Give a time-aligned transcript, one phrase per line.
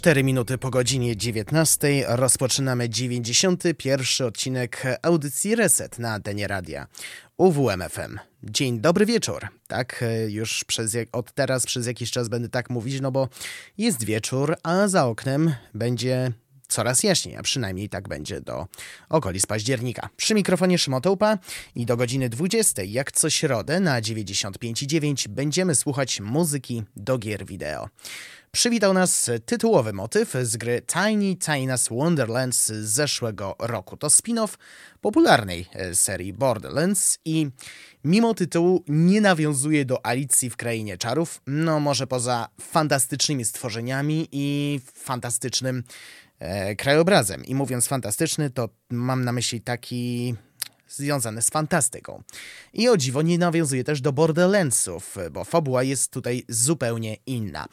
[0.00, 6.86] Cztery minuty po godzinie 19 rozpoczynamy 91 odcinek audycji Reset na antenie radia
[7.36, 8.18] UWMFM.
[8.42, 9.48] Dzień dobry wieczór.
[9.66, 13.28] Tak, już przez, od teraz przez jakiś czas będę tak mówić, no bo
[13.78, 16.32] jest wieczór, a za oknem będzie
[16.68, 18.66] coraz jaśniej, a przynajmniej tak będzie do
[19.08, 20.08] okolic października.
[20.16, 21.38] Przy mikrofonie Szymotołpa
[21.74, 27.88] i do godziny 20, jak co środę na 95,9 będziemy słuchać muzyki do gier wideo.
[28.52, 33.96] Przywitał nas tytułowy motyw z gry Tiny Tina's Wonderlands z zeszłego roku.
[33.96, 34.58] To spin-off
[35.00, 37.50] popularnej e, serii Borderlands i
[38.04, 44.80] mimo tytułu nie nawiązuje do Alicji w Krainie Czarów, no może poza fantastycznymi stworzeniami i
[44.94, 45.82] fantastycznym
[46.38, 47.44] e, krajobrazem.
[47.44, 50.34] I mówiąc fantastyczny, to mam na myśli taki
[50.90, 52.22] związane z fantastyką.
[52.72, 57.66] I o dziwo nie nawiązuje też do Borderlandsów, bo fabuła jest tutaj zupełnie inna.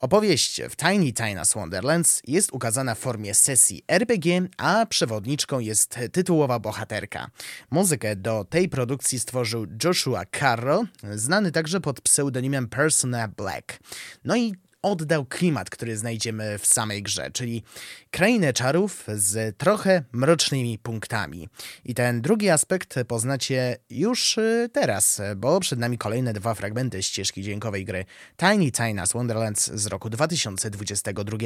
[0.00, 6.58] Opowieść w Tiny Tina's Wonderlands jest ukazana w formie sesji RPG, a przewodniczką jest tytułowa
[6.58, 7.30] bohaterka.
[7.70, 10.84] Muzykę do tej produkcji stworzył Joshua Carro,
[11.14, 13.78] znany także pod pseudonimem Persona Black.
[14.24, 14.54] No i
[14.84, 17.62] oddał klimat, który znajdziemy w samej grze, czyli
[18.10, 21.48] krainę czarów z trochę mrocznymi punktami.
[21.84, 27.42] I ten drugi aspekt poznacie już y, teraz, bo przed nami kolejne dwa fragmenty ścieżki
[27.42, 28.04] dźwiękowej gry
[28.36, 31.38] Tiny Tina's Wonderlands z roku 2022.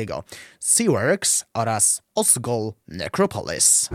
[0.61, 3.88] Seaworks oraz Osgol Necropolis.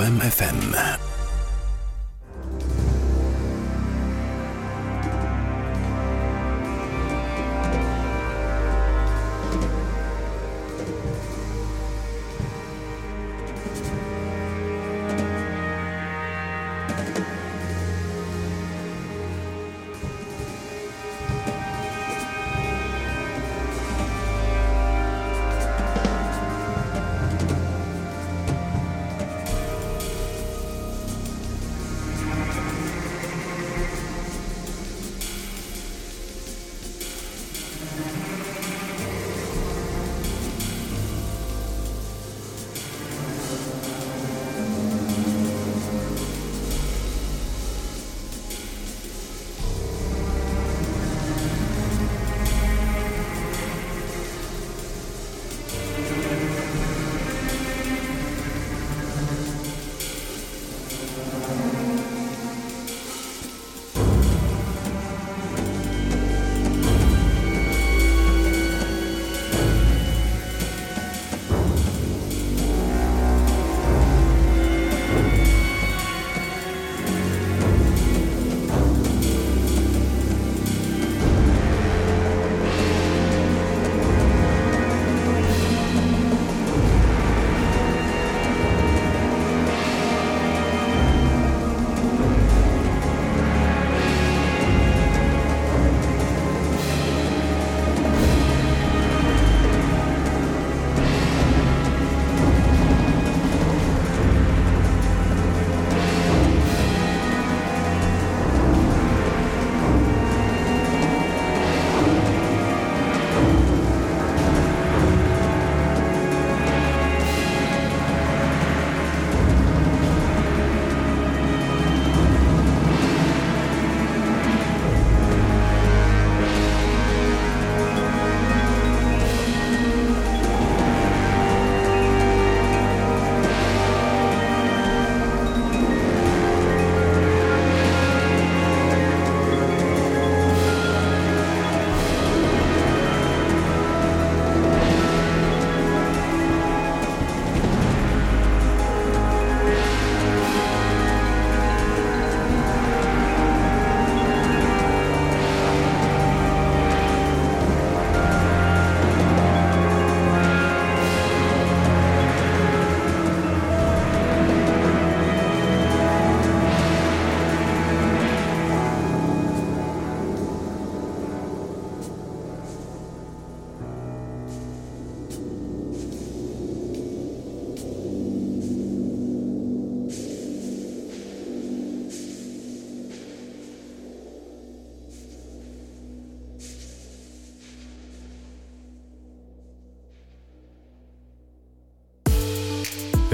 [0.00, 1.07] Radia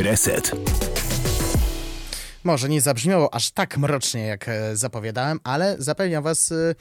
[0.05, 0.64] Reset.
[2.45, 6.75] Może nie zabrzmiało aż tak mrocznie, jak e, zapowiadałem, ale zapewniam was, e,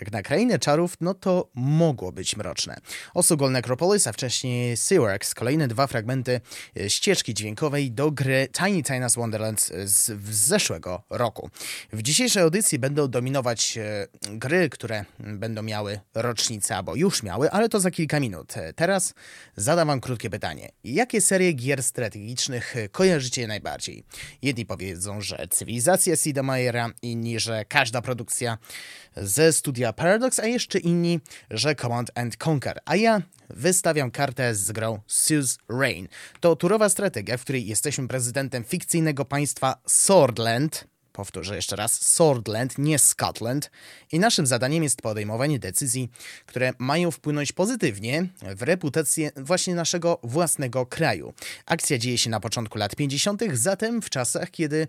[0.00, 2.76] jak na krainę czarów, no to mogło być mroczne.
[3.14, 6.40] Osugol Necropolis, a wcześniej Seaworks, kolejne dwa fragmenty
[6.76, 11.50] e, ścieżki dźwiękowej do gry Tiny Tina's Wonderland z zeszłego roku.
[11.92, 13.78] W dzisiejszej audycji będą dominować
[14.30, 18.54] gry, które będą miały rocznicę, albo już miały, ale to za kilka minut.
[18.76, 19.14] Teraz
[19.56, 20.68] zadam wam krótkie pytanie.
[20.84, 24.04] Jakie serie gier strategicznych kojarzycie najbardziej?
[24.42, 28.58] Jedni powiedzą, że cywilizacja Sida Meyera, inni, że każda produkcja
[29.16, 32.80] ze studia Paradox, a jeszcze inni, że Command and Conquer.
[32.84, 36.08] A ja wystawiam kartę z grą Sue's Reign.
[36.40, 42.98] To turowa strategia, w której jesteśmy prezydentem fikcyjnego państwa Swordland, powtórzę jeszcze raz, Swordland, nie
[42.98, 43.70] Scotland.
[44.12, 46.10] I naszym zadaniem jest podejmowanie decyzji,
[46.46, 48.26] które mają wpłynąć pozytywnie
[48.56, 51.32] w reputację właśnie naszego własnego kraju.
[51.66, 54.88] Akcja dzieje się na początku lat 50., zatem w czasach, kiedy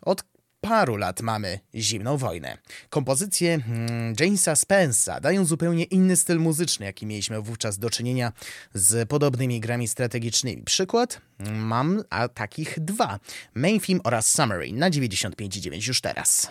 [0.00, 0.24] od
[0.62, 2.58] paru lat mamy zimną wojnę.
[2.90, 8.32] Kompozycje hmm, Jamesa Spence'a dają zupełnie inny styl muzyczny, jaki mieliśmy wówczas do czynienia
[8.74, 10.62] z podobnymi grami strategicznymi.
[10.62, 11.20] Przykład
[11.52, 13.18] mam a takich dwa.
[13.54, 16.50] Main Theme oraz Summary na 95,9 już teraz.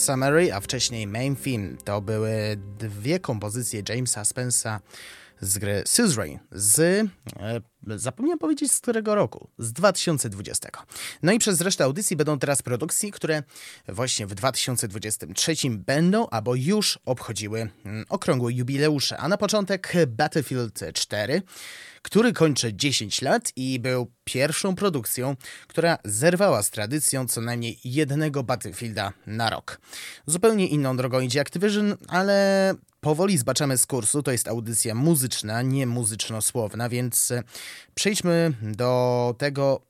[0.00, 1.76] Summary, a wcześniej Main Theme.
[1.84, 4.78] To były dwie kompozycje Jamesa Spence'a
[5.40, 10.68] z gry Suzerain z, e, zapomniałem powiedzieć z którego roku, z 2020.
[11.22, 13.42] No i przez resztę audycji będą teraz produkcje, które
[13.88, 19.18] właśnie w 2023 będą albo już obchodziły mm, okrągłe jubileusze.
[19.18, 21.42] A na początek Battlefield 4,
[22.02, 28.42] który kończy 10 lat i był pierwszą produkcją, która zerwała z tradycją co najmniej jednego
[28.42, 29.80] Battlefielda na rok.
[30.26, 34.22] Zupełnie inną drogą idzie Activision, ale powoli zbaczamy z kursu.
[34.22, 37.32] To jest audycja muzyczna, nie muzyczno-słowna, więc
[37.94, 39.80] przejdźmy do tego,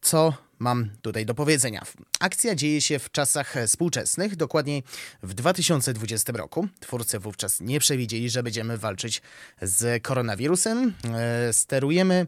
[0.00, 1.82] co mam tutaj do powiedzenia.
[2.20, 4.82] Akcja dzieje się w czasach współczesnych, dokładniej
[5.22, 6.68] w 2020 roku.
[6.80, 9.22] Twórcy wówczas nie przewidzieli, że będziemy walczyć
[9.62, 10.94] z koronawirusem.
[11.14, 12.26] E, sterujemy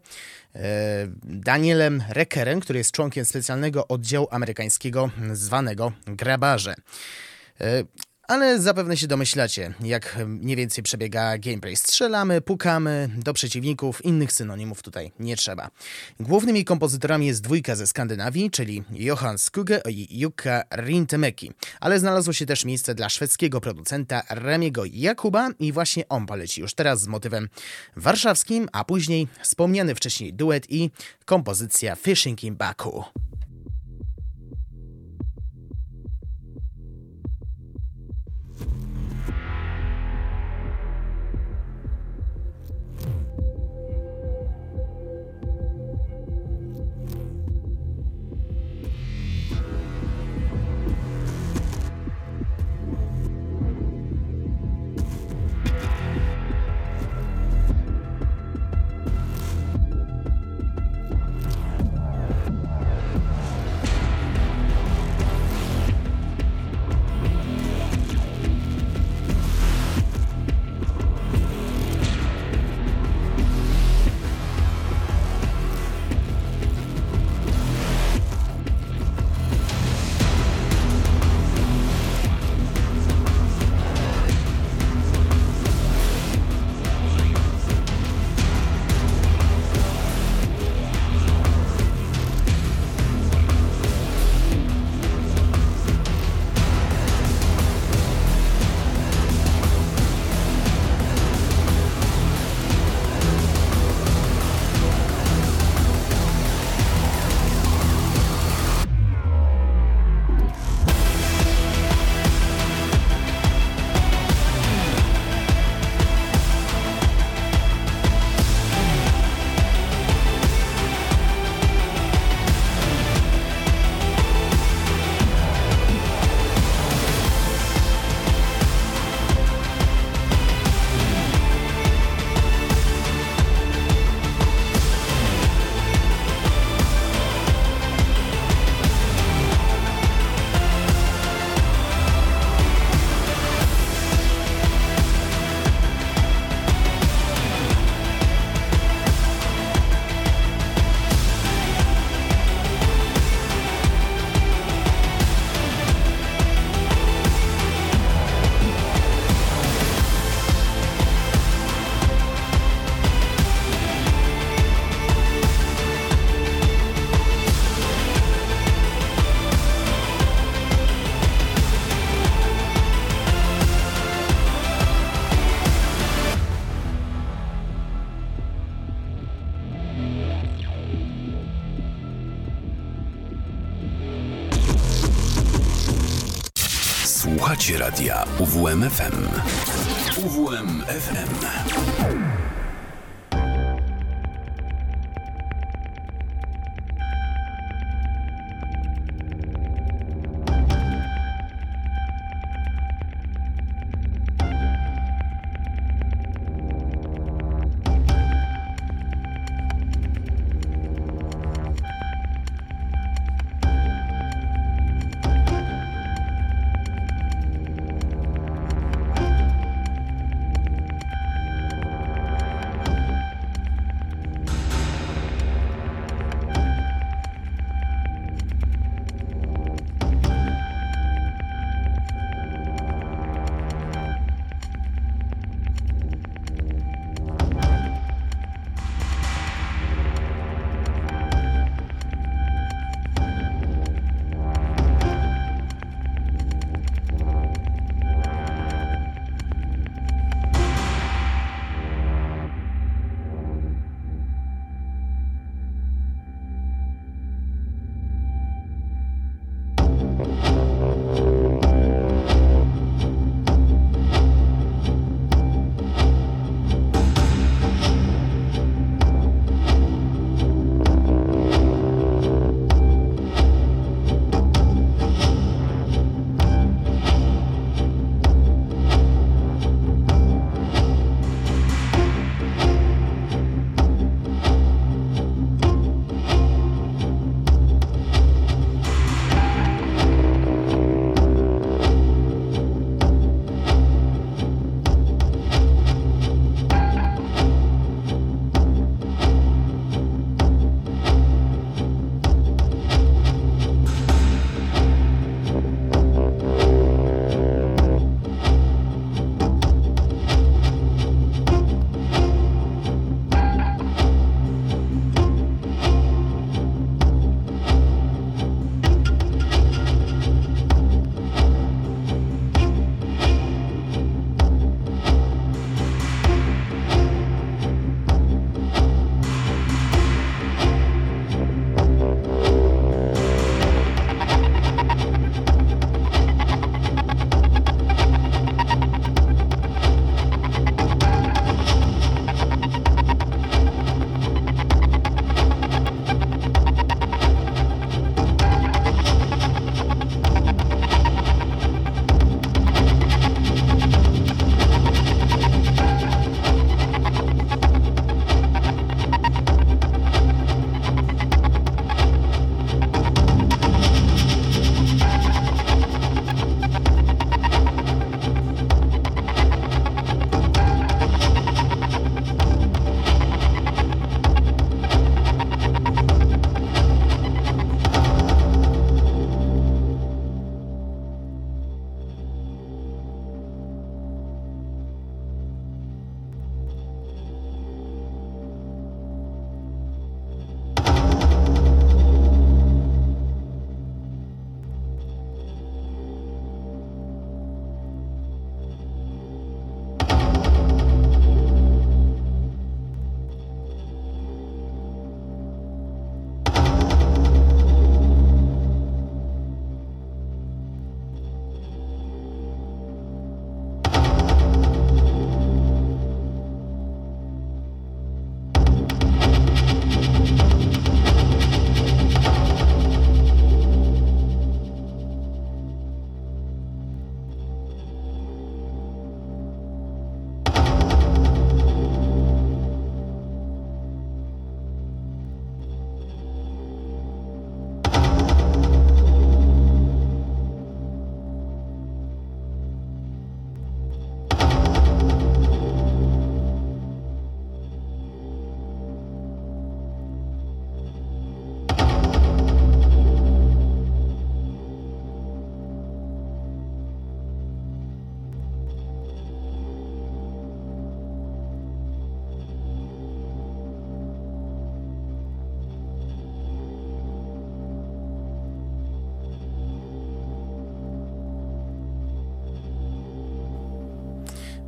[0.55, 0.61] e,
[1.23, 6.75] Danielem Reckerem, który jest członkiem specjalnego oddziału amerykańskiego zwanego Grabarze.
[7.61, 7.85] E,
[8.29, 11.77] ale zapewne się domyślacie, jak mniej więcej przebiega gameplay.
[11.77, 15.71] Strzelamy, pukamy do przeciwników, innych synonimów tutaj nie trzeba.
[16.21, 21.53] Głównymi kompozytorami jest dwójka ze Skandynawii, czyli Johan Skugge i Jukka Rintemeki.
[21.81, 26.75] Ale znalazło się też miejsce dla szwedzkiego producenta Remiego Jakuba i właśnie on poleci już
[26.75, 27.49] teraz z motywem
[27.97, 30.91] warszawskim, a później wspomniany wcześniej duet i
[31.25, 33.05] kompozycja Fishing in Baku.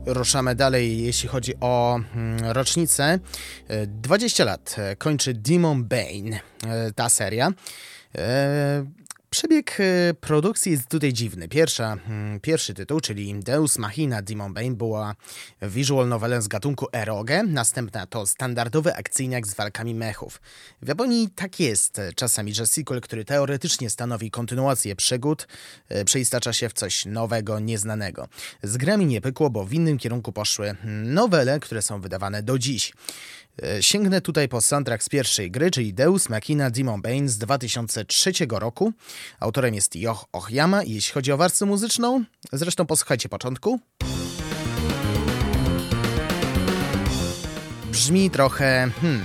[0.07, 3.19] Ruszamy dalej, jeśli chodzi o mm, rocznicę.
[3.87, 6.41] 20 lat kończy Demon Bane,
[6.95, 7.53] ta seria.
[9.37, 11.49] Przebieg e, produkcji jest tutaj dziwny.
[11.49, 15.15] Pierwsza, hmm, pierwszy tytuł, czyli Deus Machina Demon Bane, była
[15.63, 20.41] visual novelem z gatunku eroge, następna to standardowy akcyjniak z walkami mechów.
[20.83, 25.49] W Japonii tak jest czasami, że sequel, który teoretycznie stanowi kontynuację przygód,
[25.89, 28.29] e, przeistacza się w coś nowego, nieznanego.
[28.63, 32.59] Z grami nie pykło, bo w innym kierunku poszły hmm, nowele, które są wydawane do
[32.59, 32.93] dziś.
[33.63, 38.33] E, sięgnę tutaj po soundtrack z pierwszej gry, czyli Deus Machina Demon Bane z 2003
[38.51, 38.93] roku.
[39.41, 43.81] Autorem jest Yoh Ochyama i jeśli chodzi o warstwę muzyczną, zresztą posłuchajcie początku.
[47.93, 48.91] Brzmi trochę...
[49.01, 49.25] Hmm,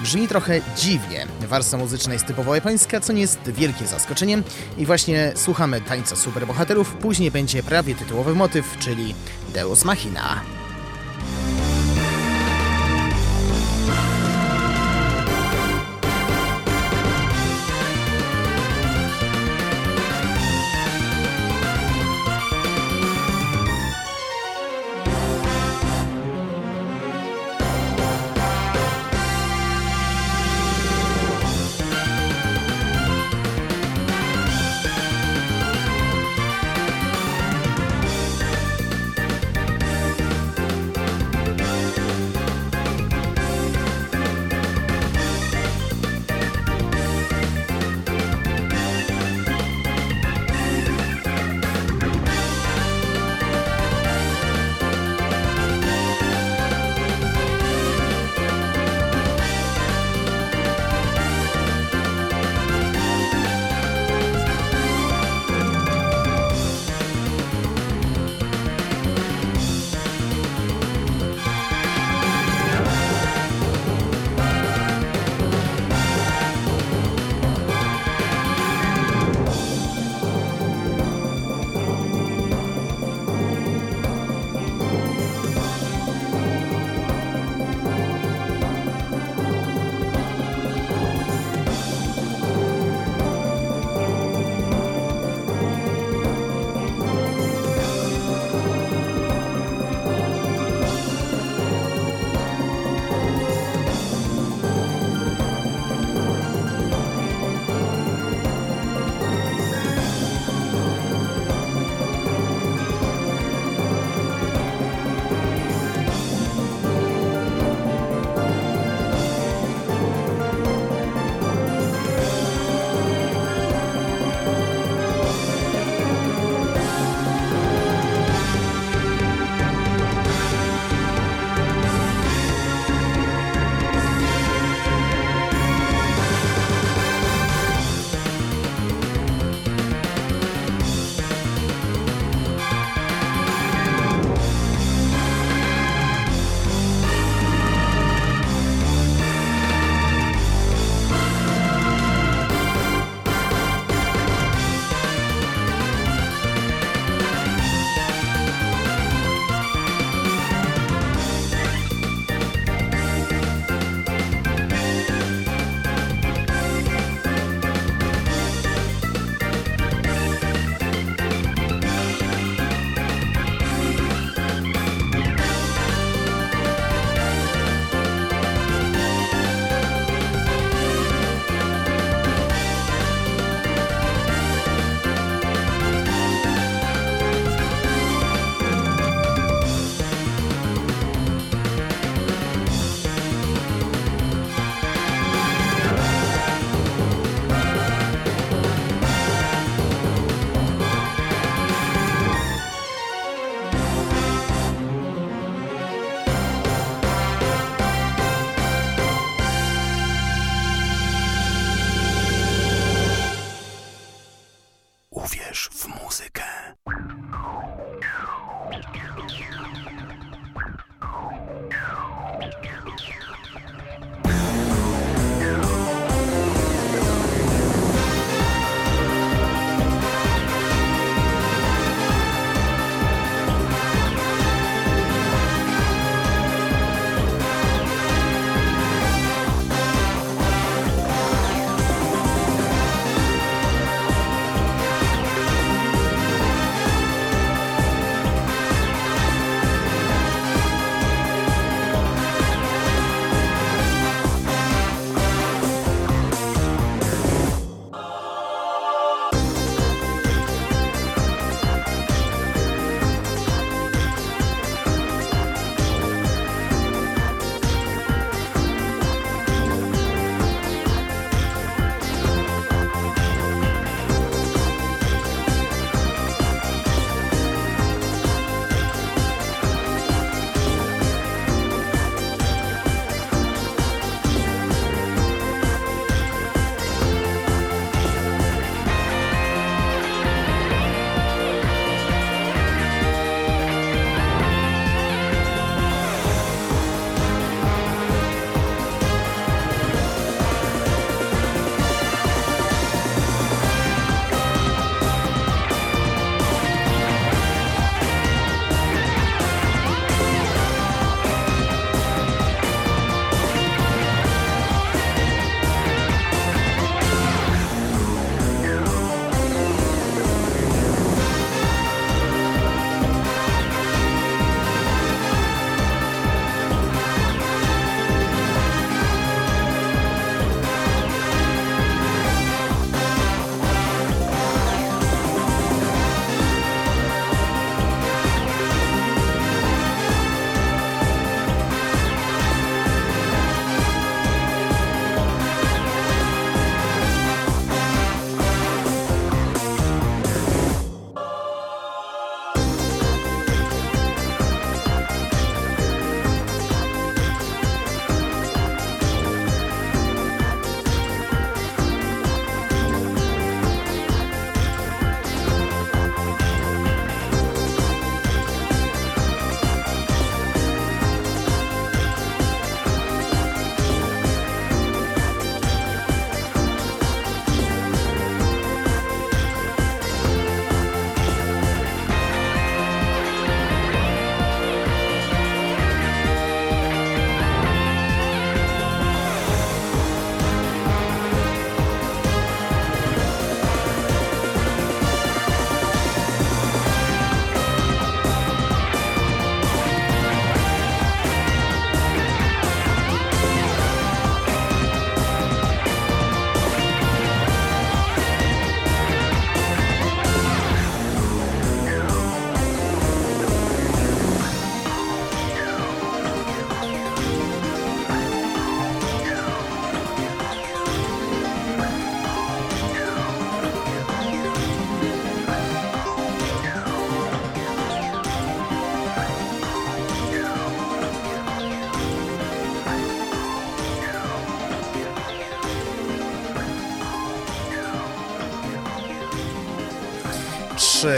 [0.00, 1.26] brzmi trochę dziwnie.
[1.40, 4.42] Warstwa muzyczna jest typowo japońska, co nie jest wielkie zaskoczeniem
[4.78, 9.14] i właśnie słuchamy tańca superbohaterów, później będzie prawie tytułowy motyw, czyli
[9.54, 10.42] Deus Machina.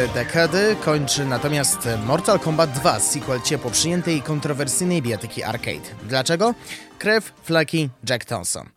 [0.09, 5.95] Dekady kończy natomiast Mortal Kombat 2, sequel ciepło przyjętej i kontrowersyjnej bijatyki arcade.
[6.09, 6.55] Dlaczego?
[6.99, 8.69] Krew, flaki, Jack Thompson.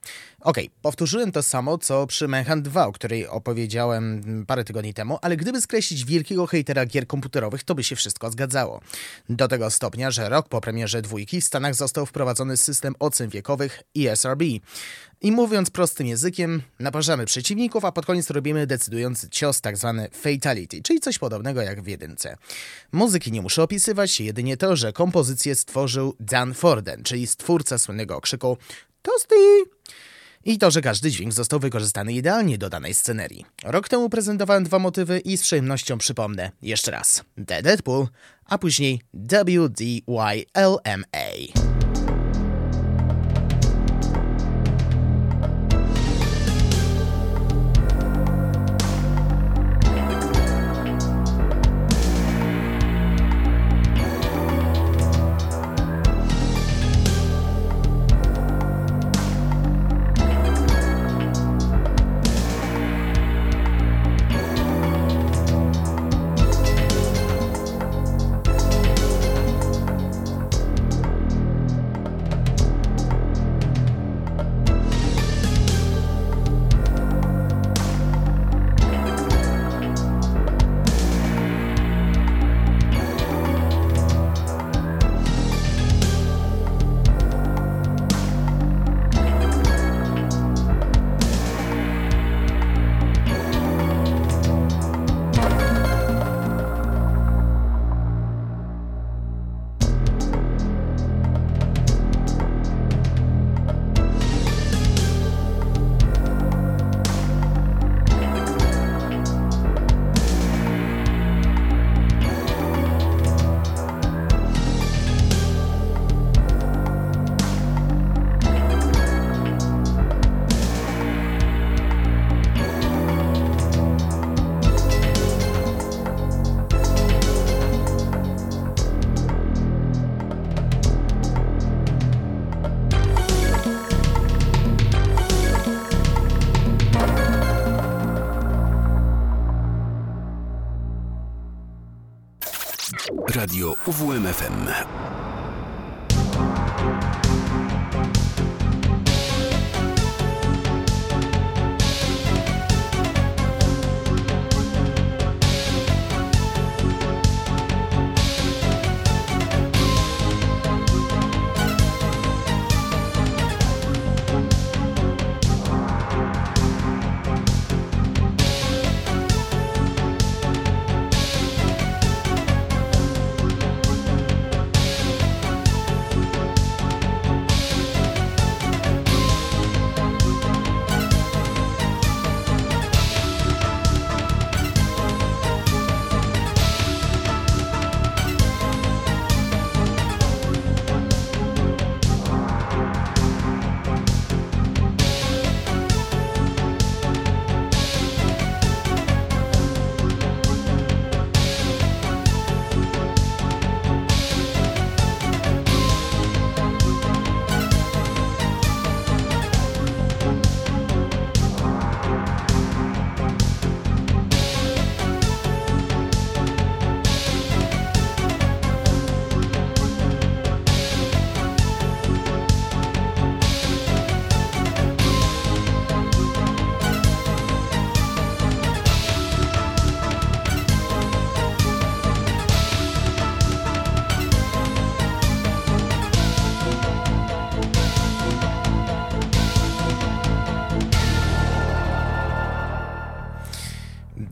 [0.42, 5.18] Okej, okay, powtórzyłem to samo, co przy Manhunt 2, o której opowiedziałem parę tygodni temu,
[5.22, 8.82] ale gdyby skreślić wielkiego hejtera gier komputerowych, to by się wszystko zgadzało.
[9.30, 13.84] Do tego stopnia, że rok po premierze dwójki w Stanach został wprowadzony system ocen wiekowych
[13.98, 14.42] ESRB.
[15.22, 20.82] I mówiąc prostym językiem, naparzamy przeciwników, a pod koniec robimy decydujący cios, tak zwany fatality,
[20.82, 22.38] czyli coś podobnego jak w jedynce.
[22.92, 28.58] Muzyki nie muszę opisywać, jedynie to, że kompozycję stworzył Dan Forden, czyli stwórca słynnego okrzyku
[29.02, 29.36] Toasty!
[30.46, 33.46] I to, że każdy dźwięk został wykorzystany idealnie do danej scenerii.
[33.64, 37.24] Rok temu prezentowałem dwa motywy i z przyjemnością przypomnę jeszcze raz.
[37.48, 38.08] The Deadpool,
[38.46, 40.08] a później WDYLMA.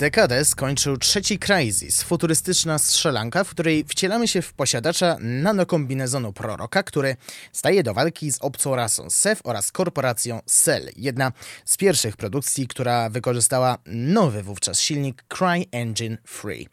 [0.05, 7.15] Dekadę skończył trzeci Crysis, futurystyczna strzelanka, w której wcielamy się w posiadacza nanokombinezonu proroka, który
[7.51, 10.89] staje do walki z obcą rasą SEF oraz korporacją Cell.
[10.95, 11.31] Jedna
[11.65, 16.67] z pierwszych produkcji, która wykorzystała nowy wówczas silnik CryEngine Free.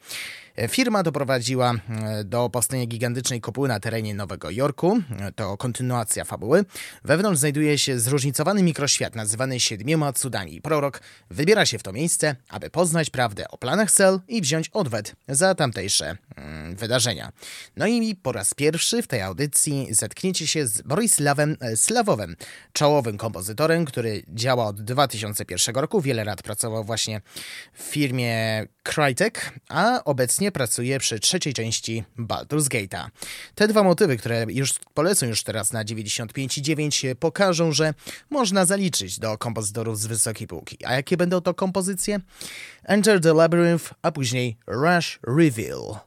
[0.69, 5.01] Firma doprowadziła e, do powstania gigantycznej kopuły na terenie Nowego Jorku.
[5.35, 6.65] To kontynuacja fabuły.
[7.03, 10.61] Wewnątrz znajduje się zróżnicowany mikroświat nazywany siedmioma cudami.
[10.61, 15.15] Prorok wybiera się w to miejsce, aby poznać prawdę o planach Cell i wziąć odwet
[15.27, 17.31] za tamtejsze mm, wydarzenia.
[17.77, 22.35] No i po raz pierwszy w tej audycji zetkniecie się z Borisławem e, Slawowem,
[22.73, 26.01] czołowym kompozytorem, który działa od 2001 roku.
[26.01, 27.21] Wiele lat pracował właśnie
[27.73, 33.07] w firmie Crytek, a obecnie pracuje przy trzeciej części Baldur's Gate'a.
[33.55, 37.93] Te dwa motywy, które już polecą już teraz na 95,9 pokażą, że
[38.29, 40.85] można zaliczyć do kompozytorów z wysokiej półki.
[40.85, 42.19] A jakie będą to kompozycje?
[42.83, 45.99] Enter the Labyrinth, a później Rush Reveal.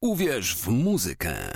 [0.00, 1.53] Uwierz w muzykę.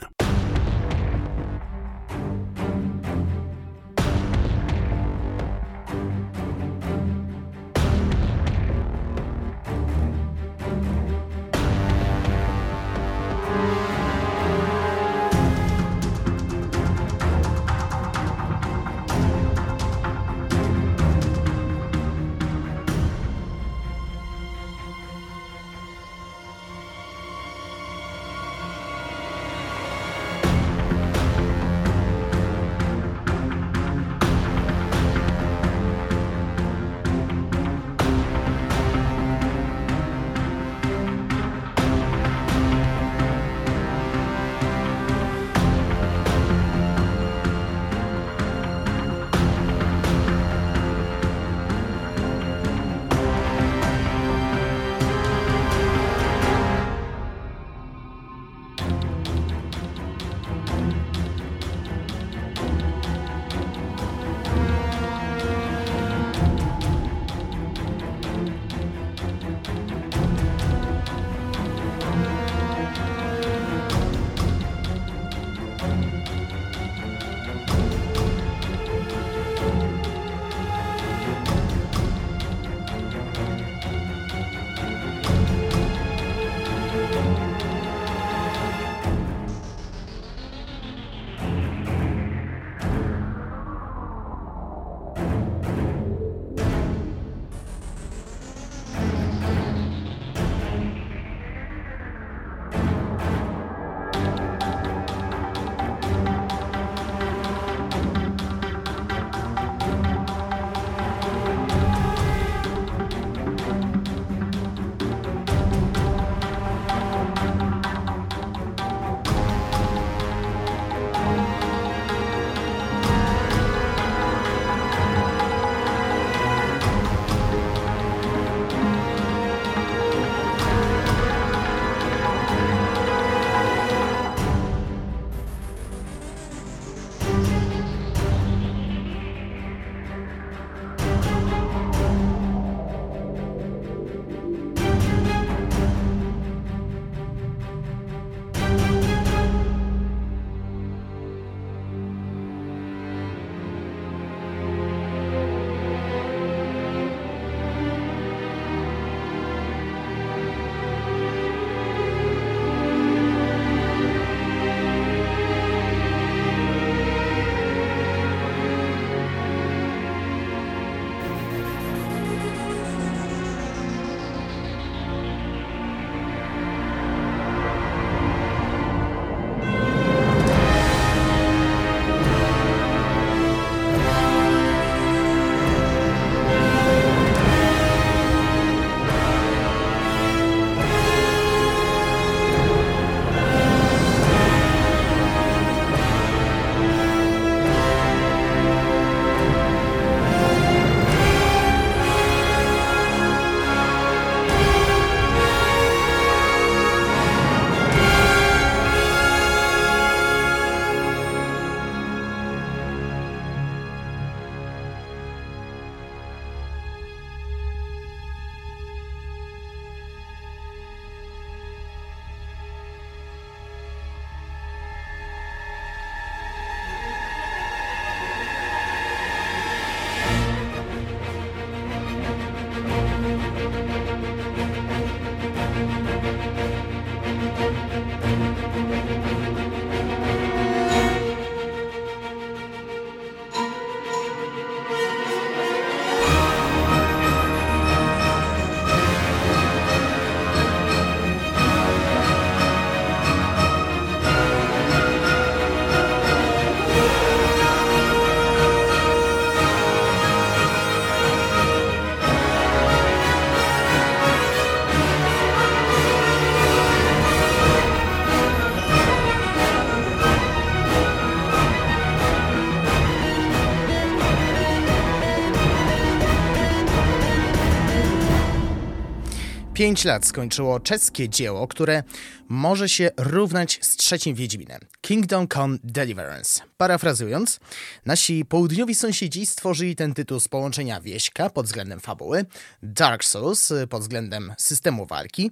[279.78, 282.02] Pięć lat skończyło czeskie dzieło, które
[282.48, 286.60] może się równać z trzecim Wiedźminem Kingdom Come Deliverance.
[286.76, 287.60] Parafrazując,
[288.06, 292.44] nasi południowi sąsiedzi stworzyli ten tytuł z połączenia wieśka pod względem fabuły,
[292.82, 295.50] Dark Souls pod względem systemu walki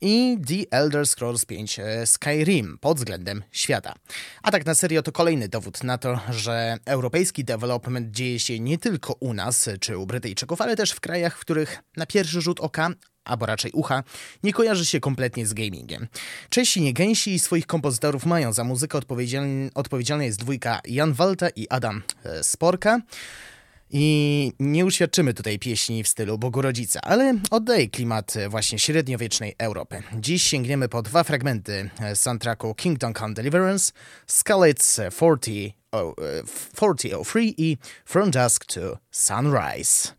[0.00, 3.94] i The Elder Scrolls V e, Skyrim pod względem świata.
[4.42, 8.78] A tak na serio to kolejny dowód na to, że europejski development dzieje się nie
[8.78, 12.60] tylko u nas czy u Brytyjczyków, ale też w krajach, w których na pierwszy rzut
[12.60, 12.90] oka
[13.28, 14.02] albo raczej ucha,
[14.42, 16.08] nie kojarzy się kompletnie z gamingiem.
[16.50, 18.52] Czesi nie gęsi i swoich kompozytorów mają.
[18.52, 18.98] Za muzykę
[19.74, 23.00] odpowiedzialna jest dwójka Jan Walta i Adam e, Sporka.
[23.90, 30.02] I nie uświadczymy tutaj pieśni w stylu Bogu Rodzica, ale oddaje klimat właśnie średniowiecznej Europy.
[30.20, 33.92] Dziś sięgniemy po dwa fragmenty soundtracku Kingdom Come Deliverance,
[34.26, 36.14] Scarlet's 40, oh,
[36.76, 40.18] 4003 i From Dusk to Sunrise.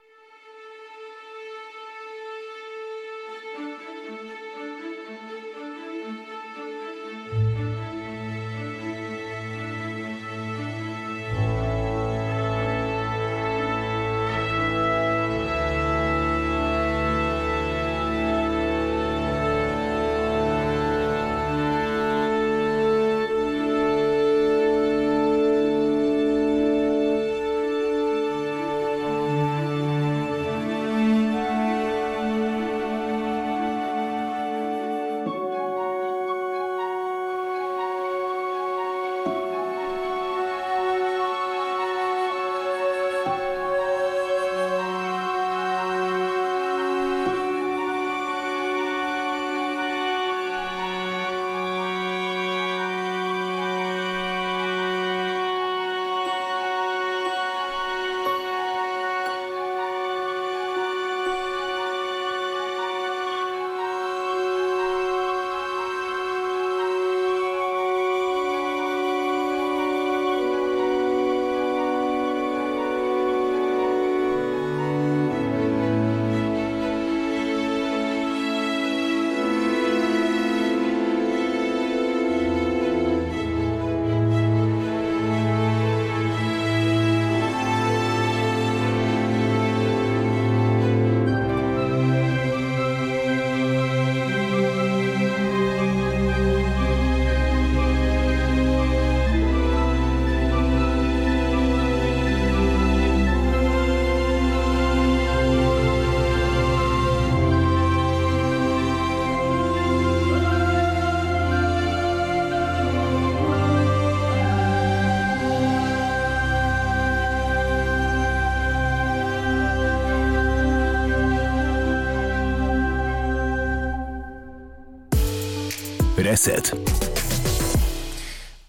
[126.31, 127.10] Reset.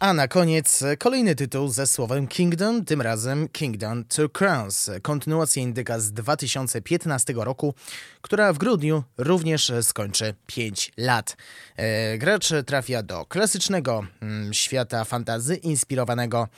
[0.02, 6.00] A na koniec kolejny tytuł ze słowem Kingdom, tym razem Kingdom Two Crowns, kontynuacja indyka
[6.00, 7.74] z 2015 roku,
[8.22, 11.36] która w grudniu również skończy 5 lat.
[11.76, 16.48] E, gracz trafia do klasycznego mm, świata fantazy inspirowanego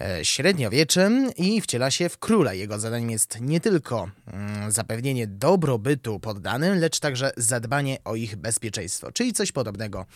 [0.00, 2.54] e, średniowieczem i wciela się w króla.
[2.54, 9.12] Jego zadaniem jest nie tylko mm, zapewnienie dobrobytu poddanym, lecz także zadbanie o ich bezpieczeństwo,
[9.12, 10.06] czyli coś podobnego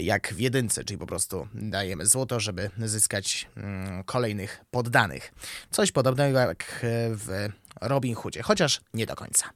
[0.00, 5.32] jak w jedynce, czyli po prostu dajemy złoto, żeby zyskać mm, kolejnych poddanych.
[5.70, 7.48] Coś podobnego jak w
[7.80, 9.50] Robin Hoodzie, chociaż nie do końca.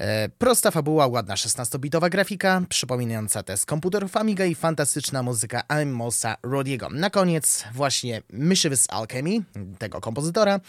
[0.00, 6.36] E, prosta fabuła, ładna 16-bitowa grafika, przypominająca te z komputerów Amiga i fantastyczna muzyka Amosa
[6.42, 6.88] Rodiego.
[6.90, 9.30] Na koniec właśnie Mischievous Alchemy,
[9.78, 10.60] tego kompozytora,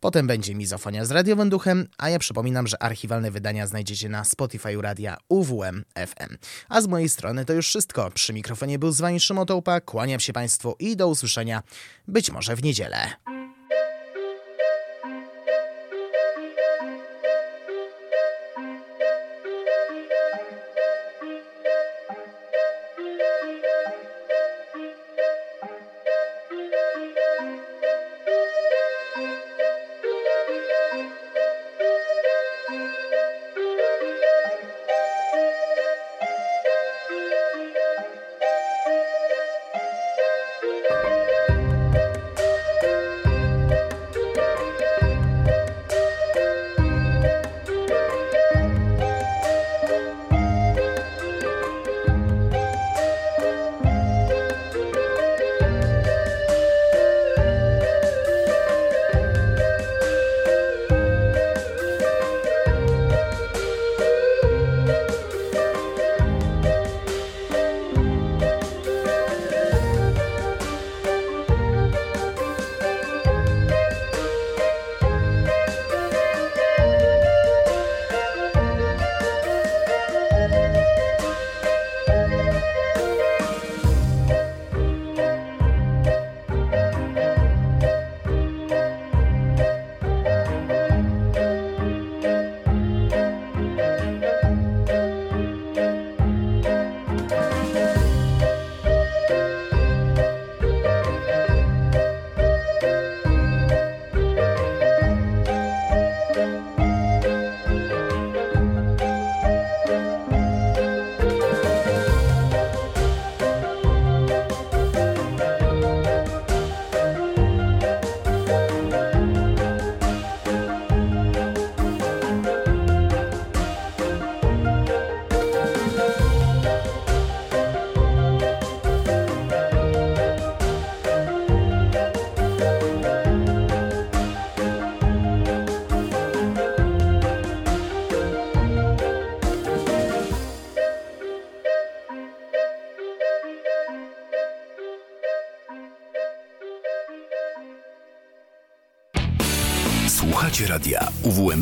[0.00, 4.82] potem będzie mizofonia z radiowym duchem, a ja przypominam, że archiwalne wydania znajdziecie na Spotify
[4.82, 6.36] radia UWM FM.
[6.68, 8.10] A z mojej strony to już wszystko.
[8.10, 9.46] Przy mikrofonie był z wami Szymon
[9.84, 11.62] kłaniam się Państwu i do usłyszenia
[12.08, 13.39] być może w niedzielę.